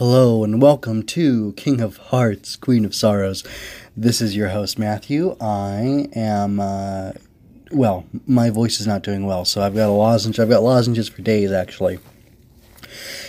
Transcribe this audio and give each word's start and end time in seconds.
Hello 0.00 0.44
and 0.44 0.62
welcome 0.62 1.02
to 1.02 1.52
King 1.58 1.82
of 1.82 1.98
Hearts, 1.98 2.56
Queen 2.56 2.86
of 2.86 2.94
Sorrows. 2.94 3.44
This 3.94 4.22
is 4.22 4.34
your 4.34 4.48
host 4.48 4.78
Matthew. 4.78 5.36
I 5.38 6.08
am, 6.14 6.58
uh, 6.58 7.12
well, 7.70 8.06
my 8.26 8.48
voice 8.48 8.80
is 8.80 8.86
not 8.86 9.02
doing 9.02 9.26
well, 9.26 9.44
so 9.44 9.60
I've 9.60 9.74
got 9.74 9.90
a 9.90 9.92
lozenge. 9.92 10.40
I've 10.40 10.48
got 10.48 10.62
lozenges 10.62 11.10
for 11.10 11.20
days 11.20 11.52
actually, 11.52 11.98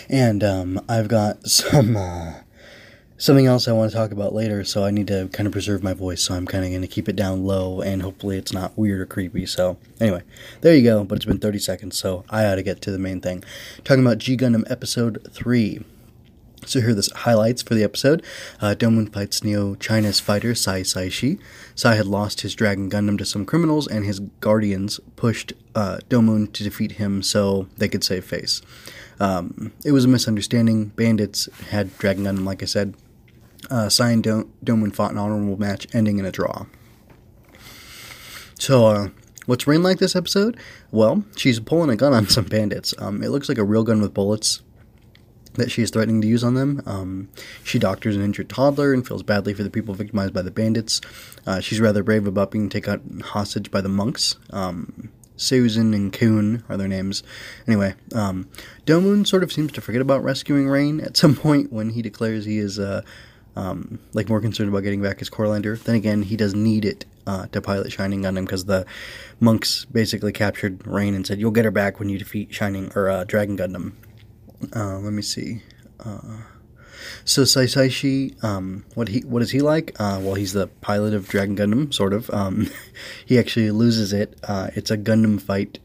and 0.07 0.45
um, 0.45 0.79
I've 0.87 1.09
got 1.09 1.45
some 1.45 1.97
uh, 1.97 2.35
something 3.17 3.47
else 3.47 3.67
I 3.67 3.73
want 3.73 3.91
to 3.91 3.97
talk 3.97 4.11
about 4.11 4.33
later. 4.33 4.63
So 4.63 4.85
I 4.85 4.91
need 4.91 5.07
to 5.07 5.27
kind 5.33 5.47
of 5.47 5.51
preserve 5.51 5.83
my 5.83 5.93
voice. 5.93 6.23
So 6.23 6.35
I'm 6.35 6.47
kind 6.47 6.63
of 6.63 6.69
going 6.69 6.83
to 6.83 6.87
keep 6.87 7.09
it 7.09 7.17
down 7.17 7.43
low, 7.43 7.81
and 7.81 8.01
hopefully 8.01 8.37
it's 8.37 8.53
not 8.53 8.77
weird 8.77 9.01
or 9.01 9.05
creepy. 9.05 9.45
So 9.45 9.75
anyway, 9.99 10.23
there 10.61 10.73
you 10.73 10.83
go. 10.83 11.03
But 11.03 11.17
it's 11.17 11.25
been 11.25 11.39
30 11.39 11.59
seconds, 11.59 11.97
so 11.97 12.23
I 12.29 12.45
ought 12.45 12.55
to 12.55 12.63
get 12.63 12.81
to 12.83 12.91
the 12.91 12.97
main 12.97 13.19
thing. 13.19 13.43
Talking 13.83 14.05
about 14.05 14.19
G 14.19 14.37
Gundam 14.37 14.63
Episode 14.71 15.27
Three. 15.33 15.83
So 16.65 16.79
here 16.79 16.91
are 16.91 16.93
the 16.93 17.09
highlights 17.15 17.61
for 17.63 17.73
the 17.73 17.83
episode. 17.83 18.23
Uh, 18.61 18.75
Domon 18.77 19.11
fights 19.11 19.43
Neo 19.43 19.75
China's 19.75 20.19
fighter 20.19 20.53
Sai 20.53 20.81
Saici. 20.81 21.39
Sai 21.73 21.95
had 21.95 22.05
lost 22.05 22.41
his 22.41 22.53
Dragon 22.53 22.89
Gundam 22.89 23.17
to 23.17 23.25
some 23.25 23.45
criminals, 23.45 23.87
and 23.87 24.05
his 24.05 24.19
guardians 24.19 24.99
pushed 25.15 25.53
uh, 25.73 25.97
Domon 26.09 26.53
to 26.53 26.63
defeat 26.63 26.93
him 26.93 27.23
so 27.23 27.67
they 27.77 27.89
could 27.89 28.03
save 28.03 28.25
face. 28.25 28.61
Um, 29.19 29.73
it 29.83 29.91
was 29.91 30.05
a 30.05 30.07
misunderstanding. 30.07 30.87
Bandits 30.89 31.49
had 31.69 31.97
Dragon 31.97 32.25
Gundam, 32.25 32.45
like 32.45 32.61
I 32.61 32.67
said. 32.67 32.95
Uh, 33.69 33.89
Sai 33.89 34.11
and 34.11 34.23
Dom- 34.23 34.51
Domon 34.63 34.93
fought 34.93 35.11
an 35.11 35.17
honorable 35.17 35.57
match, 35.57 35.87
ending 35.93 36.19
in 36.19 36.25
a 36.25 36.31
draw. 36.31 36.65
So, 38.59 38.85
uh, 38.85 39.09
what's 39.47 39.65
Rain 39.65 39.81
like 39.81 39.97
this 39.97 40.15
episode? 40.15 40.57
Well, 40.91 41.23
she's 41.35 41.59
pulling 41.59 41.89
a 41.89 41.95
gun 41.95 42.13
on 42.13 42.27
some 42.27 42.45
bandits. 42.45 42.93
Um, 42.99 43.23
it 43.23 43.29
looks 43.29 43.49
like 43.49 43.57
a 43.57 43.63
real 43.63 43.83
gun 43.83 44.01
with 44.01 44.13
bullets 44.13 44.61
that 45.53 45.71
she 45.71 45.81
is 45.81 45.89
threatening 45.89 46.21
to 46.21 46.27
use 46.27 46.43
on 46.43 46.53
them. 46.53 46.81
Um, 46.85 47.29
she 47.63 47.79
doctors 47.79 48.15
an 48.15 48.23
injured 48.23 48.49
toddler 48.49 48.93
and 48.93 49.05
feels 49.05 49.23
badly 49.23 49.53
for 49.53 49.63
the 49.63 49.69
people 49.69 49.93
victimized 49.93 50.33
by 50.33 50.41
the 50.41 50.51
bandits. 50.51 51.01
Uh, 51.45 51.59
she's 51.59 51.79
rather 51.79 52.03
brave 52.03 52.27
about 52.27 52.51
being 52.51 52.69
taken 52.69 53.21
hostage 53.21 53.71
by 53.71 53.81
the 53.81 53.89
monks. 53.89 54.35
Um, 54.51 55.09
Susan 55.41 55.93
and 55.93 56.13
Coon 56.13 56.63
are 56.69 56.77
their 56.77 56.87
names. 56.87 57.23
Anyway, 57.67 57.95
um, 58.13 58.47
sort 59.25 59.43
of 59.43 59.51
seems 59.51 59.71
to 59.71 59.81
forget 59.81 60.01
about 60.01 60.23
rescuing 60.23 60.67
Rain 60.67 61.01
at 61.01 61.17
some 61.17 61.35
point 61.37 61.73
when 61.73 61.89
he 61.89 62.01
declares 62.01 62.45
he 62.45 62.59
is 62.59 62.77
uh, 62.77 63.01
um, 63.55 63.99
like 64.13 64.29
more 64.29 64.39
concerned 64.39 64.69
about 64.69 64.83
getting 64.83 65.01
back 65.01 65.19
his 65.19 65.29
Corelander. 65.29 65.81
Then 65.81 65.95
again, 65.95 66.21
he 66.21 66.37
does 66.37 66.53
need 66.53 66.85
it 66.85 67.05
uh, 67.25 67.47
to 67.47 67.61
pilot 67.61 67.91
Shining 67.91 68.21
Gundam 68.21 68.45
because 68.45 68.65
the 68.65 68.85
monks 69.39 69.85
basically 69.85 70.31
captured 70.31 70.85
Rain 70.85 71.15
and 71.15 71.25
said, 71.25 71.39
"You'll 71.39 71.51
get 71.51 71.65
her 71.65 71.71
back 71.71 71.99
when 71.99 72.09
you 72.09 72.17
defeat 72.17 72.53
Shining 72.53 72.91
or 72.95 73.09
uh, 73.09 73.23
Dragon 73.23 73.57
Gundam." 73.57 73.93
Uh, 74.75 74.99
let 74.99 75.13
me 75.13 75.21
see. 75.21 75.61
Uh, 75.99 76.37
so 77.25 77.43
Sai 77.43 77.65
Saici, 77.65 78.41
um, 78.43 78.85
what 78.95 79.07
he 79.07 79.21
what 79.21 79.41
is 79.41 79.51
he 79.51 79.59
like? 79.59 79.95
Uh, 79.99 80.19
well, 80.21 80.35
he's 80.35 80.53
the 80.53 80.67
pilot 80.67 81.13
of 81.13 81.27
Dragon 81.27 81.55
Gundam, 81.55 81.93
sort 81.93 82.13
of. 82.13 82.29
Um, 82.31 82.69
he 83.25 83.39
actually 83.39 83.71
loses 83.71 84.13
it. 84.13 84.37
Uh, 84.43 84.69
it's 84.75 84.91
a 84.91 84.97
Gundam 84.97 85.41
fight 85.41 85.79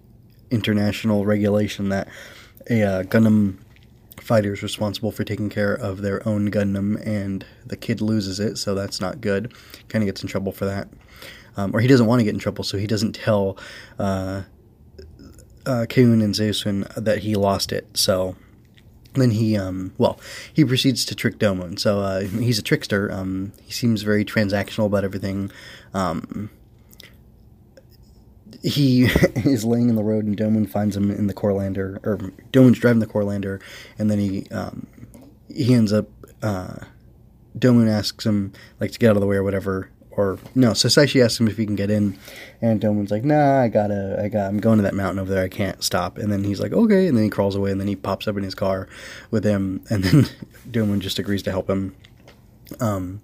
international 0.51 1.27
regulation 1.27 1.89
that 1.89 2.09
a 2.71 2.83
uh, 2.83 3.03
Gundam 3.05 3.59
fighter 4.21 4.53
is 4.53 4.63
responsible 4.63 5.13
for 5.13 5.25
taking 5.25 5.49
care 5.49 5.75
of 5.75 6.03
their 6.03 6.27
own 6.29 6.51
Gundam, 6.51 7.05
and 7.07 7.45
the 7.65 7.77
kid 7.77 8.01
loses 8.01 8.41
it, 8.41 8.57
so 8.57 8.75
that's 8.75 9.01
not 9.01 9.21
good. 9.21 9.55
Kind 9.89 10.03
of 10.03 10.07
gets 10.07 10.23
in 10.23 10.29
trouble 10.29 10.53
for 10.53 10.65
that, 10.65 10.89
um, 11.57 11.75
or 11.75 11.81
he 11.81 11.89
doesn't 11.89 12.07
want 12.07 12.21
to 12.21 12.25
get 12.25 12.35
in 12.35 12.41
trouble, 12.41 12.65
so 12.65 12.79
he 12.79 12.87
doesn't 12.87 13.15
tell 13.15 13.57
uh, 13.99 14.43
uh, 15.65 15.87
and 15.89 16.35
Zeusun 16.35 16.93
that 16.95 17.19
he 17.19 17.35
lost 17.35 17.73
it. 17.73 17.97
So 17.97 18.37
then 19.17 19.31
he 19.31 19.57
um 19.57 19.93
well 19.99 20.19
he 20.53 20.65
proceeds 20.65 21.05
to 21.07 21.15
trick 21.15 21.39
Domon. 21.39 21.79
So 21.79 22.01
uh, 22.01 22.21
he's 22.21 22.59
a 22.59 22.63
trickster. 22.63 23.11
Um, 23.13 23.53
he 23.65 23.73
seems 23.73 24.03
very 24.03 24.25
transactional 24.25 24.87
about 24.87 25.05
everything. 25.05 25.51
Um, 25.95 26.51
he 28.63 29.05
is 29.37 29.65
laying 29.65 29.89
in 29.89 29.95
the 29.95 30.05
road 30.05 30.25
and 30.25 30.37
Domon 30.37 30.69
finds 30.69 30.97
him 30.97 31.11
in 31.11 31.27
the 31.27 31.35
Corelander 31.35 32.05
or 32.05 32.19
Domon's 32.53 32.79
driving 32.79 33.01
the 33.01 33.07
Corelander 33.07 33.61
and 33.99 34.11
then 34.11 34.19
he 34.19 34.49
um, 34.51 34.87
he 35.49 35.75
ends 35.75 35.93
up 35.93 36.09
uh, 36.43 36.77
Domon 37.59 37.89
asks 37.89 38.27
him 38.27 38.53
like 38.81 38.93
to 38.93 38.99
get 38.99 39.11
out 39.11 39.17
of 39.17 39.21
the 39.21 39.27
way 39.27 39.37
or 39.37 39.43
whatever 39.43 39.91
or 40.17 40.39
no, 40.55 40.73
so 40.73 40.89
Saishi 40.89 41.23
asks 41.23 41.39
him 41.39 41.49
if 41.49 41.57
he 41.57 41.67
can 41.67 41.77
get 41.77 41.91
in, 41.91 42.19
and 42.63 42.81
Domon's 42.81 43.11
like, 43.11 43.25
"Nah, 43.25 43.61
I 43.61 43.69
gotta, 43.69 44.21
I 44.23 44.29
got, 44.29 44.49
I'm 44.49 44.59
going 44.59 44.79
to 44.79 44.83
that 44.83 44.95
mountain 44.95 45.19
over 45.19 45.33
there. 45.33 45.45
I 45.45 45.49
can't 45.49 45.83
stop." 45.85 46.19
And 46.19 46.33
then 46.33 46.45
he's 46.45 46.61
like, 46.61 46.73
"Okay," 46.73 47.07
and 47.07 47.17
then 47.17 47.25
he 47.25 47.31
crawls 47.31 47.55
away, 47.55 47.71
and 47.71 47.81
then 47.81 47.89
he 47.89 47.97
pops 47.97 48.27
up 48.27 48.37
in 48.37 48.43
his 48.43 48.55
car 48.55 48.89
with 49.31 49.45
him, 49.45 49.83
and 49.91 50.05
then 50.05 50.27
Domon 50.71 51.01
just 51.01 51.19
agrees 51.19 51.43
to 51.45 51.51
help 51.51 51.69
him. 51.69 51.95
Um, 52.81 53.21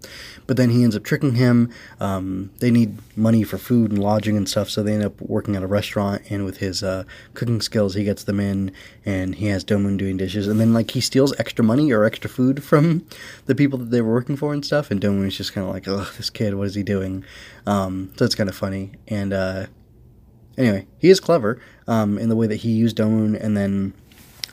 but 0.46 0.56
then 0.56 0.70
he 0.70 0.84
ends 0.84 0.94
up 0.94 1.02
tricking 1.02 1.34
him. 1.34 1.70
Um, 2.00 2.50
they 2.58 2.70
need 2.70 2.98
money 3.16 3.42
for 3.42 3.58
food 3.58 3.90
and 3.90 4.02
lodging 4.02 4.36
and 4.36 4.48
stuff, 4.48 4.70
so 4.70 4.82
they 4.82 4.94
end 4.94 5.04
up 5.04 5.20
working 5.20 5.56
at 5.56 5.62
a 5.62 5.66
restaurant. 5.66 6.22
And 6.30 6.44
with 6.44 6.58
his 6.58 6.82
uh, 6.82 7.04
cooking 7.34 7.60
skills, 7.60 7.94
he 7.94 8.04
gets 8.04 8.24
them 8.24 8.40
in, 8.40 8.72
and 9.04 9.34
he 9.34 9.46
has 9.46 9.64
Domon 9.64 9.96
doing 9.96 10.16
dishes. 10.16 10.46
And 10.46 10.60
then 10.60 10.72
like 10.72 10.92
he 10.92 11.00
steals 11.00 11.38
extra 11.38 11.64
money 11.64 11.92
or 11.92 12.04
extra 12.04 12.30
food 12.30 12.62
from 12.62 13.06
the 13.46 13.54
people 13.54 13.78
that 13.78 13.90
they 13.90 14.00
were 14.00 14.12
working 14.12 14.36
for 14.36 14.52
and 14.52 14.64
stuff. 14.64 14.90
And 14.90 15.00
Domon 15.00 15.26
is 15.26 15.36
just 15.36 15.52
kind 15.52 15.66
of 15.66 15.72
like, 15.72 15.88
"Ugh, 15.88 16.12
this 16.16 16.30
kid, 16.30 16.54
what 16.54 16.66
is 16.66 16.74
he 16.74 16.82
doing?" 16.82 17.24
Um, 17.66 18.12
so 18.16 18.24
it's 18.24 18.34
kind 18.34 18.48
of 18.48 18.56
funny. 18.56 18.92
And 19.08 19.32
uh, 19.32 19.66
anyway, 20.56 20.86
he 20.98 21.10
is 21.10 21.20
clever 21.20 21.60
um, 21.88 22.18
in 22.18 22.28
the 22.28 22.36
way 22.36 22.46
that 22.46 22.56
he 22.56 22.70
used 22.70 22.96
Domon, 22.96 23.38
and 23.42 23.56
then 23.56 23.94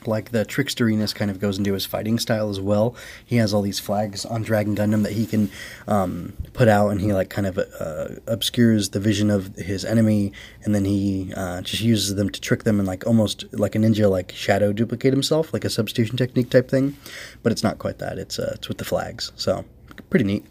like 0.06 0.30
the 0.30 0.44
tricksteriness 0.44 1.14
kind 1.14 1.30
of 1.30 1.40
goes 1.40 1.58
into 1.58 1.72
his 1.72 1.86
fighting 1.86 2.18
style 2.18 2.48
as 2.48 2.60
well. 2.60 2.94
He 3.24 3.36
has 3.36 3.52
all 3.52 3.62
these 3.62 3.78
flags 3.78 4.24
on 4.24 4.42
Dragon 4.42 4.76
Gundam 4.76 5.02
that 5.02 5.12
he 5.12 5.26
can 5.26 5.50
um, 5.86 6.34
put 6.52 6.68
out, 6.68 6.88
and 6.90 7.00
he 7.00 7.12
like 7.12 7.30
kind 7.30 7.46
of 7.46 7.58
uh, 7.58 8.20
obscures 8.26 8.90
the 8.90 9.00
vision 9.00 9.30
of 9.30 9.54
his 9.56 9.84
enemy, 9.84 10.32
and 10.64 10.74
then 10.74 10.84
he 10.84 11.32
uh, 11.36 11.62
just 11.62 11.82
uses 11.82 12.14
them 12.14 12.30
to 12.30 12.40
trick 12.40 12.64
them 12.64 12.78
and 12.78 12.86
like 12.86 13.06
almost 13.06 13.44
like 13.52 13.74
a 13.74 13.78
ninja, 13.78 14.10
like 14.10 14.32
shadow 14.32 14.72
duplicate 14.72 15.12
himself, 15.12 15.52
like 15.52 15.64
a 15.64 15.70
substitution 15.70 16.16
technique 16.16 16.50
type 16.50 16.70
thing. 16.70 16.96
But 17.42 17.52
it's 17.52 17.62
not 17.62 17.78
quite 17.78 17.98
that. 17.98 18.18
It's 18.18 18.38
uh, 18.38 18.52
it's 18.54 18.68
with 18.68 18.78
the 18.78 18.84
flags, 18.84 19.32
so 19.36 19.64
pretty 20.08 20.24
neat. 20.24 20.46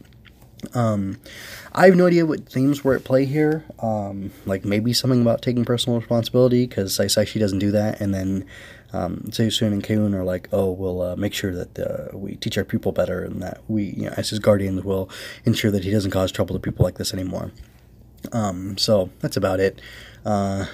Um, 0.73 1.19
I 1.73 1.85
have 1.85 1.95
no 1.95 2.07
idea 2.07 2.25
what 2.25 2.47
themes 2.49 2.83
were 2.83 2.95
at 2.95 3.03
play 3.03 3.25
here. 3.25 3.65
Um, 3.79 4.31
like 4.45 4.65
maybe 4.65 4.93
something 4.93 5.21
about 5.21 5.41
taking 5.41 5.65
personal 5.65 5.99
responsibility 5.99 6.65
because 6.67 6.97
Saisashi 6.97 7.39
doesn't 7.39 7.59
do 7.59 7.71
that, 7.71 8.01
and 8.01 8.13
then 8.13 8.45
um, 8.91 9.23
Zeusun 9.29 9.67
and 9.67 9.83
Kuhn 9.83 10.15
are 10.15 10.23
like, 10.23 10.49
oh, 10.51 10.71
we'll 10.71 11.01
uh, 11.01 11.15
make 11.15 11.33
sure 11.33 11.53
that 11.53 11.79
uh, 11.79 12.17
we 12.17 12.35
teach 12.35 12.57
our 12.57 12.63
pupil 12.63 12.91
better, 12.91 13.23
and 13.23 13.41
that 13.41 13.61
we, 13.67 13.83
you 13.83 14.03
know, 14.03 14.13
as 14.17 14.29
his 14.29 14.39
guardians, 14.39 14.83
will 14.83 15.09
ensure 15.45 15.71
that 15.71 15.83
he 15.83 15.91
doesn't 15.91 16.11
cause 16.11 16.31
trouble 16.31 16.55
to 16.55 16.59
people 16.59 16.83
like 16.83 16.97
this 16.97 17.13
anymore. 17.13 17.51
Um, 18.31 18.77
so 18.77 19.09
that's 19.19 19.37
about 19.37 19.59
it. 19.59 19.79
Uh, 20.25 20.65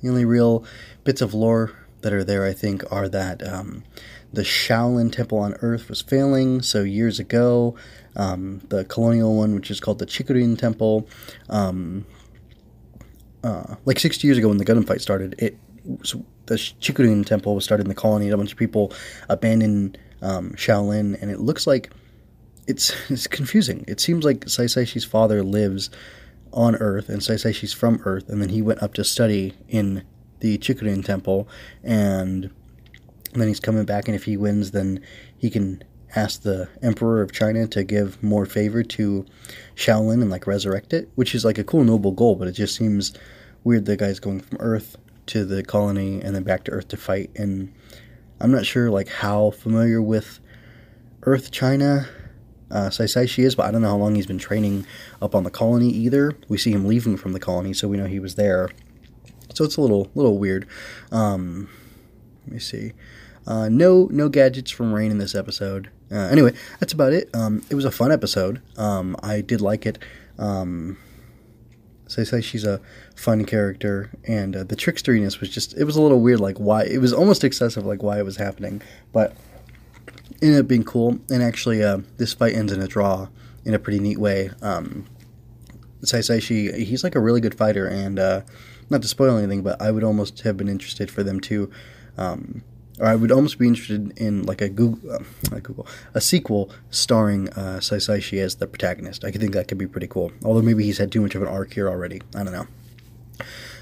the 0.00 0.08
only 0.08 0.24
real 0.24 0.64
bits 1.02 1.20
of 1.20 1.34
lore 1.34 1.72
that 2.02 2.12
are 2.12 2.22
there, 2.22 2.44
I 2.44 2.52
think, 2.52 2.84
are 2.92 3.08
that 3.08 3.46
um, 3.46 3.82
the 4.34 4.42
Shaolin 4.42 5.12
Temple 5.12 5.38
on 5.38 5.54
Earth 5.60 5.88
was 5.88 6.02
failing. 6.02 6.62
So 6.62 6.82
years 6.82 7.18
ago, 7.18 7.76
um, 8.16 8.60
the 8.68 8.84
colonial 8.84 9.36
one, 9.36 9.54
which 9.54 9.70
is 9.70 9.80
called 9.80 9.98
the 9.98 10.06
Chikurin 10.06 10.58
Temple, 10.58 11.08
um, 11.48 12.04
uh, 13.42 13.76
like 13.84 14.00
60 14.00 14.26
years 14.26 14.38
ago 14.38 14.48
when 14.48 14.58
the 14.58 14.64
Gundam 14.64 14.86
fight 14.86 15.00
started, 15.00 15.34
it 15.38 15.58
so 16.02 16.24
the 16.46 16.54
Chikurin 16.54 17.24
Temple 17.24 17.54
was 17.54 17.64
started 17.64 17.84
in 17.84 17.88
the 17.88 17.94
colony. 17.94 18.30
A 18.30 18.36
bunch 18.36 18.52
of 18.52 18.58
people 18.58 18.92
abandoned 19.28 19.98
um, 20.22 20.52
Shaolin, 20.52 21.20
and 21.20 21.30
it 21.30 21.40
looks 21.40 21.66
like 21.66 21.90
it's 22.66 22.92
it's 23.10 23.26
confusing. 23.26 23.84
It 23.86 24.00
seems 24.00 24.24
like 24.24 24.48
Sai 24.48 24.64
Saici's 24.64 25.04
father 25.04 25.42
lives 25.42 25.90
on 26.52 26.76
Earth, 26.76 27.08
and 27.08 27.22
Sai 27.22 27.34
Saici's 27.34 27.72
from 27.72 28.00
Earth, 28.04 28.28
and 28.28 28.40
then 28.40 28.48
he 28.48 28.62
went 28.62 28.82
up 28.82 28.94
to 28.94 29.04
study 29.04 29.54
in 29.68 30.04
the 30.40 30.58
Chikurin 30.58 31.04
Temple, 31.04 31.48
and 31.82 32.50
then 33.40 33.48
he's 33.48 33.60
coming 33.60 33.84
back, 33.84 34.08
and 34.08 34.14
if 34.14 34.24
he 34.24 34.36
wins, 34.36 34.70
then 34.70 35.00
he 35.36 35.50
can 35.50 35.82
ask 36.16 36.42
the 36.42 36.68
Emperor 36.82 37.22
of 37.22 37.32
China 37.32 37.66
to 37.68 37.84
give 37.84 38.22
more 38.22 38.46
favor 38.46 38.82
to 38.82 39.26
Shaolin 39.74 40.22
and 40.22 40.30
like 40.30 40.46
resurrect 40.46 40.92
it, 40.92 41.08
which 41.14 41.34
is 41.34 41.44
like 41.44 41.58
a 41.58 41.64
cool 41.64 41.84
noble 41.84 42.12
goal, 42.12 42.36
but 42.36 42.48
it 42.48 42.52
just 42.52 42.76
seems 42.76 43.12
weird 43.64 43.84
the 43.84 43.96
guy's 43.96 44.20
going 44.20 44.40
from 44.40 44.58
Earth 44.60 44.96
to 45.26 45.44
the 45.44 45.62
colony 45.62 46.20
and 46.20 46.34
then 46.34 46.42
back 46.42 46.64
to 46.64 46.70
Earth 46.70 46.88
to 46.88 46.96
fight. 46.96 47.30
And 47.34 47.72
I'm 48.40 48.50
not 48.50 48.66
sure 48.66 48.90
like 48.90 49.08
how 49.08 49.50
familiar 49.50 50.00
with 50.00 50.38
Earth 51.22 51.50
China 51.50 52.06
uh, 52.70 52.90
Sai 52.90 53.04
Saici 53.04 53.44
is, 53.44 53.54
but 53.54 53.66
I 53.66 53.70
don't 53.70 53.82
know 53.82 53.88
how 53.88 53.96
long 53.96 54.14
he's 54.14 54.26
been 54.26 54.38
training 54.38 54.86
up 55.22 55.34
on 55.34 55.44
the 55.44 55.50
colony 55.50 55.88
either. 55.88 56.36
We 56.48 56.58
see 56.58 56.72
him 56.72 56.86
leaving 56.86 57.16
from 57.16 57.32
the 57.32 57.40
colony, 57.40 57.72
so 57.72 57.88
we 57.88 57.96
know 57.96 58.06
he 58.06 58.20
was 58.20 58.34
there. 58.34 58.68
So 59.54 59.64
it's 59.64 59.76
a 59.76 59.80
little 59.80 60.10
little 60.14 60.38
weird. 60.38 60.66
Um, 61.12 61.68
let 62.44 62.54
me 62.54 62.58
see. 62.58 62.92
Uh, 63.46 63.68
no 63.68 64.08
no 64.10 64.28
gadgets 64.28 64.70
from 64.70 64.92
Rain 64.92 65.10
in 65.10 65.18
this 65.18 65.34
episode. 65.34 65.90
Uh, 66.10 66.28
anyway, 66.28 66.52
that's 66.80 66.92
about 66.92 67.12
it. 67.12 67.28
Um, 67.34 67.62
it 67.70 67.74
was 67.74 67.84
a 67.84 67.90
fun 67.90 68.12
episode. 68.12 68.62
Um, 68.76 69.16
I 69.22 69.40
did 69.40 69.60
like 69.60 69.86
it. 69.86 69.98
Um, 70.38 70.96
so 72.06 72.20
they 72.20 72.24
say 72.24 72.40
she's 72.40 72.64
a 72.64 72.80
fun 73.16 73.44
character, 73.44 74.10
and 74.24 74.54
uh, 74.54 74.64
the 74.64 74.76
tricksteriness 74.76 75.40
was 75.40 75.48
just, 75.48 75.76
it 75.76 75.84
was 75.84 75.96
a 75.96 76.02
little 76.02 76.20
weird, 76.20 76.38
like 76.40 76.58
why, 76.58 76.84
it 76.84 76.98
was 76.98 77.12
almost 77.12 77.42
excessive, 77.44 77.86
like 77.86 78.02
why 78.02 78.18
it 78.18 78.24
was 78.24 78.36
happening. 78.36 78.82
But 79.12 79.34
ended 80.42 80.60
up 80.60 80.68
being 80.68 80.84
cool. 80.84 81.18
And 81.30 81.42
actually, 81.42 81.82
uh, 81.82 81.98
this 82.18 82.34
fight 82.34 82.54
ends 82.54 82.72
in 82.72 82.80
a 82.80 82.86
draw 82.86 83.28
in 83.64 83.74
a 83.74 83.78
pretty 83.78 84.00
neat 84.00 84.18
way. 84.18 84.50
Um, 84.60 85.06
Sai 86.02 86.18
Saici, 86.18 86.76
he's 86.76 87.02
like 87.02 87.14
a 87.14 87.20
really 87.20 87.40
good 87.40 87.54
fighter, 87.54 87.86
and 87.86 88.18
uh, 88.18 88.42
not 88.90 89.00
to 89.02 89.08
spoil 89.08 89.38
anything, 89.38 89.62
but 89.62 89.80
I 89.80 89.90
would 89.90 90.04
almost 90.04 90.42
have 90.42 90.56
been 90.56 90.68
interested 90.68 91.10
for 91.10 91.22
them 91.22 91.40
to, 91.40 91.70
um, 92.18 92.62
or 93.00 93.06
I 93.06 93.14
would 93.14 93.32
almost 93.32 93.58
be 93.58 93.66
interested 93.66 94.16
in 94.18 94.44
like 94.44 94.60
a 94.60 94.68
Google, 94.68 95.12
uh, 95.12 95.58
Google, 95.60 95.86
a 96.14 96.20
sequel 96.20 96.70
starring 96.90 97.48
uh, 97.50 97.80
Sai 97.80 97.96
Saici 97.96 98.38
as 98.38 98.56
the 98.56 98.66
protagonist. 98.66 99.24
I 99.24 99.30
think 99.30 99.52
that 99.54 99.68
could 99.68 99.78
be 99.78 99.86
pretty 99.86 100.06
cool. 100.06 100.32
Although 100.44 100.62
maybe 100.62 100.84
he's 100.84 100.98
had 100.98 101.10
too 101.10 101.20
much 101.20 101.34
of 101.34 101.42
an 101.42 101.48
arc 101.48 101.72
here 101.74 101.88
already. 101.88 102.22
I 102.34 102.44
don't 102.44 102.52
know. 102.52 102.66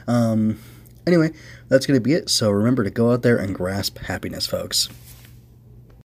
Um, 0.06 0.58
anyway, 1.06 1.32
that's 1.68 1.86
going 1.86 1.96
to 1.96 2.02
be 2.02 2.14
it. 2.14 2.30
So 2.30 2.50
remember 2.50 2.84
to 2.84 2.90
go 2.90 3.12
out 3.12 3.22
there 3.22 3.36
and 3.36 3.54
grasp 3.54 3.98
happiness, 3.98 4.46
folks. 4.46 4.88